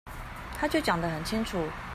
[0.57, 1.59] 他就講得很清楚